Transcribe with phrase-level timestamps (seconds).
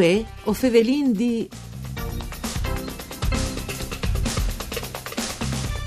[0.00, 1.46] Uè, o Fevelin di...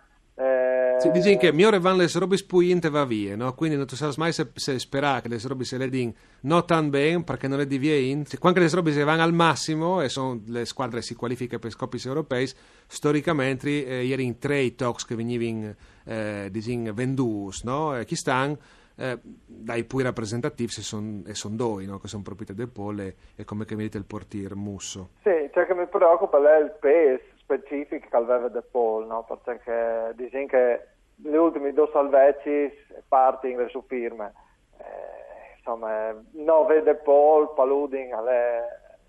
[1.02, 3.56] Sì, dici che migliore vanno le robe spuinte va via, no?
[3.56, 6.64] quindi non ti sai mai se, se spera che le robe se le din non
[6.64, 8.24] tan bene perché non le divien.
[8.38, 12.00] Quando le robe si vanno al massimo e sono, le squadre si qualificano per scopi
[12.06, 12.48] europei,
[12.86, 16.52] storicamente eh, ieri in tre talks che venivano eh,
[16.94, 17.98] venduti, no?
[17.98, 18.60] E chi stanno
[18.96, 21.98] eh, dai poi rappresentativi e sono son due, no?
[21.98, 25.10] che sono proprietà del Pole e come che vedete il portiere Musso.
[25.24, 29.26] Sì, ciò che mi preoccupa è il peso specifiche che aveva De Paul, no?
[29.44, 30.88] perché dicono che
[31.24, 32.72] le ultime due salvezzi
[33.08, 34.34] partono su firme.
[34.78, 38.60] Eh, insomma, 9 De Paul, Paluding, è,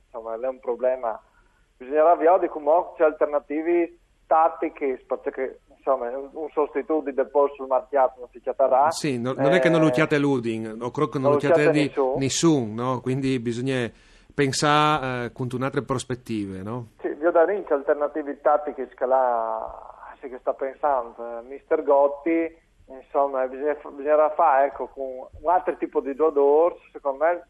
[0.07, 1.21] insomma, è un problema.
[1.77, 8.21] Bisognerà vedere come c'è alternativi tattiche, perché insomma, un sostituto di De Paul sul marchiato
[8.21, 8.91] non si chiaterà.
[8.91, 11.39] Sì, no, non è che non lo chiate Luding, o credo che non, non lo
[11.39, 13.01] chiate nessuno, no?
[13.01, 13.91] quindi bisogna
[14.35, 16.89] pensare eh, con un'altre prospettive, no?
[17.01, 22.57] Sì, da rinci alternativi tattiche che, la, che sta pensando eh, Mister Gotti,
[22.87, 25.05] insomma bisognerà fare ecco, con
[25.41, 27.47] un altro tipo di giocatore, secondo me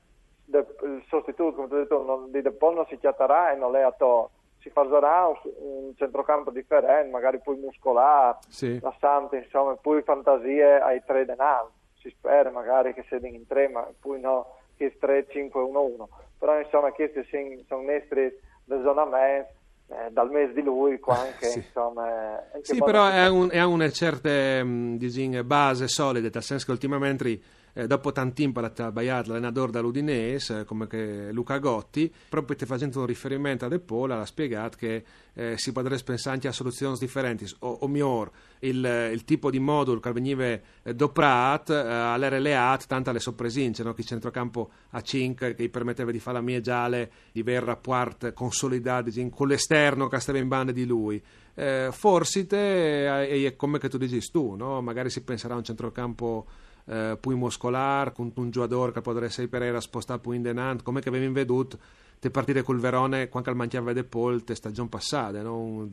[0.47, 3.77] il sostituto come ti ho detto non, di De Paul non si chiaterà e non
[3.77, 8.79] è a to si farà un, un, centrocampo differente, magari poi muscolare, sì.
[8.81, 11.67] lassante, insomma, poi fantasie ai tre denari,
[11.99, 16.07] si spera magari che siano in tre, ma poi no, che è 3-5-1-1
[16.43, 17.25] però insomma questi
[17.69, 19.53] sono mestre del zonamento
[19.93, 21.59] eh, dal mese di lui anche sì.
[21.59, 27.41] insomma sì però è, un, è una certa diciamo, base solida nel senso che ultimamente
[27.75, 33.01] eh, dopo tanto tempo ha sbagliato l'allenatore dall'Udinese eh, come Luca Gotti proprio ti facendo
[33.01, 36.97] un riferimento a De Paul ha spiegato che eh, si potrebbe pensare anche a soluzioni
[36.99, 38.31] differenti o, o miglior
[38.63, 40.63] il, il, tipo di modulo che veniva eh,
[40.95, 43.93] doprat eh, all'RLAT tanto alle sorpresince no?
[43.93, 47.63] che il centrocampo a 5 che gli permetteva di fare la mia giale di ver
[47.63, 51.23] rapport consolidato con l'esterno che stava in banda di lui
[51.55, 54.81] eh, forse te, eh, è come che tu dici tu no?
[54.81, 56.47] magari si penserà a un centrocampo
[56.85, 61.01] eh, più muscolare, con un giocatore che potrebbe essere per spostare più in denant, come
[61.01, 61.79] che avevi veduto
[62.23, 65.89] te partire col Verone quando al manchiava de Paul te stagione passata, no?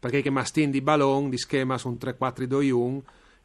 [0.00, 3.00] perché che mastin di ballon di schema su un 3-4-2-1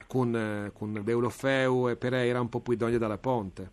[0.08, 3.70] con, eh, con Deulofeu e Pereira un po' più idonei dalla ponte.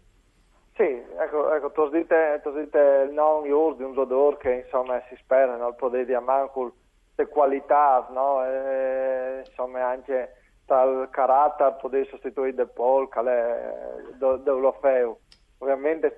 [0.75, 5.17] Sì, ecco, ecco tu dite, dite il non use di un giocatore che insomma si
[5.23, 6.13] spera nel poter di
[6.53, 6.71] con
[7.15, 8.45] le qualità, no?
[8.45, 10.35] E, insomma anche
[10.67, 13.75] tal carattere poter sostituire De Paul, che è
[14.19, 15.17] Deulofeu.
[15.61, 16.15] ovviamente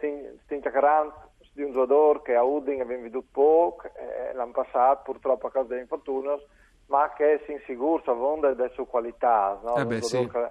[0.72, 1.26] parlando
[1.56, 5.70] di un giocatore che a Udin abbiamo veduto poco eh, l'anno passato purtroppo a causa
[5.70, 6.28] degli infortuni
[6.88, 9.74] ma che si insicuro secondo delle sue qualità no?
[9.76, 10.28] eh beh, sì.
[10.28, 10.50] che,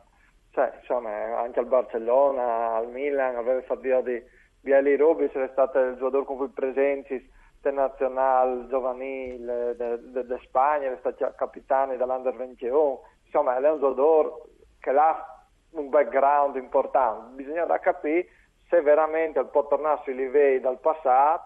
[0.50, 4.19] cioè, insomma, anche al Barcellona al Milan aveva fatto via di
[4.60, 11.31] Bieli Robis è stato il giocatore con cui presenti internazionale giovanile di Spagna è stato
[11.38, 14.31] capitano dell'Under 21 insomma è un giocatore
[14.80, 18.28] che ha un background importante bisogna capire
[18.70, 21.44] se veramente può tornare sui livelli del passato,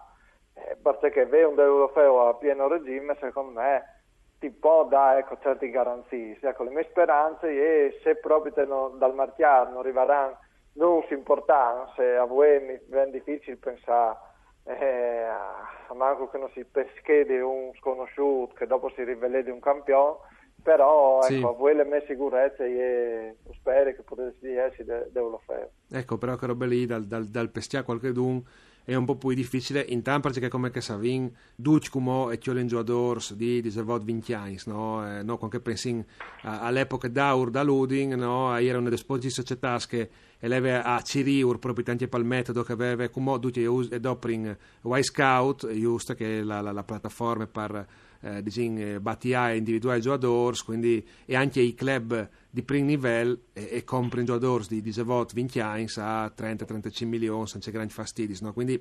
[0.54, 4.00] eh, perché è un europeo a pieno regime, secondo me
[4.38, 6.38] ti può dare ecco, certe garanzie.
[6.40, 10.38] Ecco, le mie speranze è se proprio no, dal marchiare non arriveranno
[10.72, 14.16] non si importante, a voi mi viene difficile pensare
[14.64, 19.58] eh, a manco che non si peschede un sconosciuto che dopo si rivela di un
[19.58, 20.16] campione
[20.62, 21.36] però Sì.
[21.36, 25.70] ecco, a voi le mie sicurezze io spero che potete essere dell'Europeo.
[25.90, 28.42] Ecco, però che roba lì, dal, dal, dal pestia qualche dun,
[28.82, 33.34] è un po' più difficile, intanto perché come che Savin, duc come e Tiolen Giuadors
[33.34, 35.06] di, di Zervot Vintiains, no?
[35.06, 36.04] Eh, no, quando pensi
[36.42, 38.56] all'epoca d'Aur da Luding, no?
[38.56, 40.08] Era una delle di società che
[40.40, 45.70] eleve a Ciriur, proprio tanti il metodo che aveva, come tutti e dopring Y Scout,
[45.70, 47.86] giusto, che è la, la, la piattaforma per
[48.22, 53.84] eh, diciamo, battia individuali giocatori, quindi e anche i club di primo livello e, e
[53.84, 58.52] comprano giocatori di, di Zevot 20 anni a 30-35 milioni senza grandi fastidi, no?
[58.52, 58.80] quindi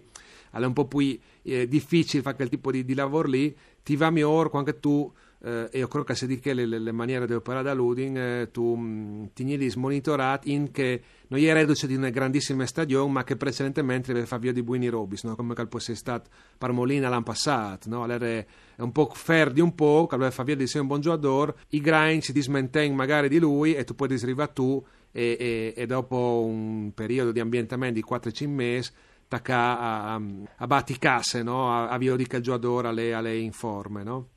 [0.52, 4.10] è un po' più eh, difficile fare quel tipo di, di lavoro lì, ti va
[4.10, 7.64] migliore quando tu eh, io credo che se di che le, le, maniere di operare
[7.64, 12.10] da Luding eh, tu mh, ti ne monitorato in che non è reduce di una
[12.10, 15.36] grandissima stagione ma che precedentemente aveva fatto via di buoni robis no?
[15.38, 18.06] come che essere stato Parmolina l'anno passato no?
[18.06, 18.46] è
[18.78, 21.80] un po' ferdi un po' che aveva fatto via di essere un buon giocatore i
[21.80, 26.44] grind si dismentengono magari di lui e tu puoi disrivare tu e, e, e dopo
[26.46, 28.92] un periodo di ambientamento di 4-5 mesi
[29.30, 30.22] tacca a, a,
[30.58, 31.72] a batticasse no?
[31.72, 34.28] a, a via di giocatore alle, alle informe no?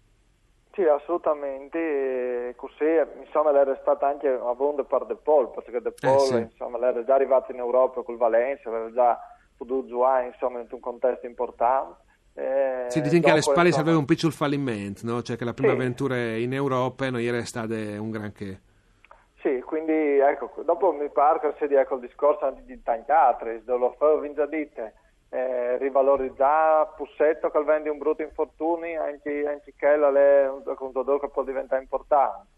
[0.73, 2.85] Sì, assolutamente, così
[3.23, 6.35] insomma era stata anche a vonda per De Paul, perché De Paul Eh, sì.
[6.37, 9.21] insomma, era già arrivato in Europa col Valencia, aveva già
[9.55, 12.01] potuto giocare insomma, in un contesto importante.
[12.35, 15.21] Eh, Si dice che alle spalle insomma, aveva un piccolo fallimento, no?
[15.21, 15.77] cioè che la prima Sì.
[15.77, 18.61] avventura in Europa non era stata un granché.
[19.43, 23.63] Sì, quindi ecco, dopo mi pare che sia ecco, il discorso anche di tanti altri,
[23.65, 24.95] dove lo vinta dite,
[25.33, 31.31] eh, rivalorizzare Pussetto che vende un brutto infortuni, anche, anche che è un, giocatore che
[31.31, 32.49] può diventare importante.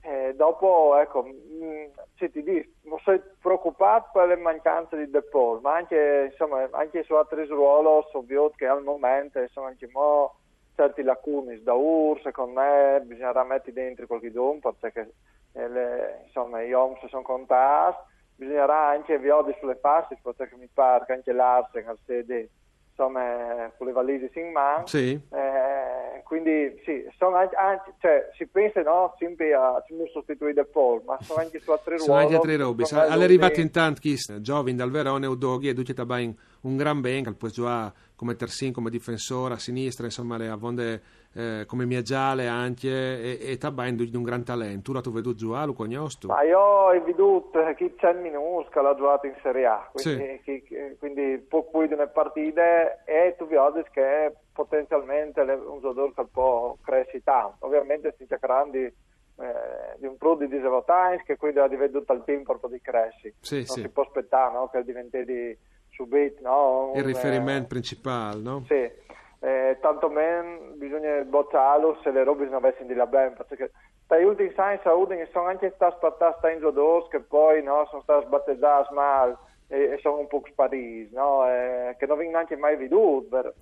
[0.00, 5.60] Eh, dopo, ecco, mh, sì, ti dico, sei preoccupato per le mancanze di De Paul,
[5.60, 10.34] ma anche, insomma, anche su altri ruoli, ovvio che al momento, insomma, anche mo,
[10.74, 15.12] certi lacuni da UR, secondo me, bisognerà mettere dentro qualche don, perché
[15.52, 18.10] eh, le, insomma, i Homs sono contati,
[18.42, 22.50] bisognerà anche viodi sulle passi, perché mi pare che anche l'Arsen al sede,
[22.90, 24.86] insomma, con le valise in mano.
[24.86, 30.64] Sì, Eh, quindi sì, sono anche, anche- cioè, si pensa no, sempre a sostituire De
[30.64, 32.04] Paul, ma sono anche su altri ruoli.
[32.04, 36.34] sono anche altri me All'arrivato lui- intanto chi Giovin dal Verone, Udoghi e Duce Tabain
[36.62, 41.02] un gran ben, che poi giocare come tersin, come difensore a sinistra, insomma, le avonde
[41.34, 44.92] eh, come Miagiale anche e, e Tabain di un gran talento.
[44.92, 46.26] Tu tu vedo giocare, lo conosci?
[46.26, 50.62] Ma io ho veduto chi c'è il minuscolo ha giocato in Serie A, quindi, chi-
[50.62, 56.76] chi- quindi può poi delle partite e tu vedi che potenzialmente un giocatore che può
[56.82, 57.56] crescere tanto.
[57.66, 62.22] Ovviamente si cercheranno di, eh, di un pro di disevotanti che quindi ha divenuto il
[62.24, 63.34] team per poter crescere.
[63.40, 63.80] Sì, non sì.
[63.80, 65.56] si può aspettare no, che diventi di
[65.90, 68.64] subito no, un, Il riferimento eh, principale, no?
[68.66, 68.90] sì,
[69.42, 73.72] eh, tanto meno bisogna bocciarlo se le robe non avessero di là bene, perché
[74.06, 78.02] dagli ultimi anni a Udine sono anche stati spartati in giocatori che poi no, sono
[78.02, 81.44] stati sbattezzati male e, e sono un po' spariti, no?
[81.48, 83.52] eh, che non vengono neanche mai veduti, per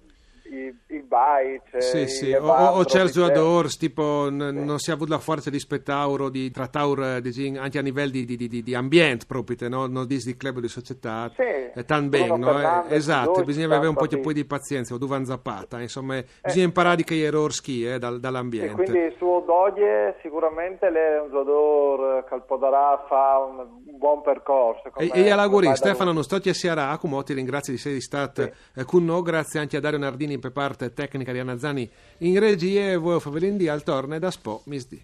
[0.51, 4.79] i, i Baic, Sì, i sì, o, o c'è il i- giocatore, tipo, n- non
[4.79, 8.37] si ha avuto la forza di spettauro, di trattauro, diciamo, anche a livello di, di,
[8.37, 9.87] di, di ambiente proprio, no?
[9.87, 12.61] non di club di società, Sì, è tan Bruno no?
[12.89, 16.97] Eh, esatto, bisogna avere un po' di, di pazienza, o Duvan Zapata, insomma, bisogna imparare
[16.97, 17.49] di che errori
[17.87, 18.85] eh, dal- dall'ambiente.
[18.85, 24.93] quindi su Doglie sicuramente lei è un giocatore che potrà fare un, buon percorso.
[24.97, 25.95] E, e alla come Guri, vai da lui.
[25.95, 28.43] Stefano Nostocchi e Siara, come ti ringrazio di essere stato
[28.75, 32.91] eh, con noi, grazie anche a Dario Nardini per parte tecnica di Anazzani in regia
[32.91, 35.01] e voi Favelin di al torne da Spo Misdi.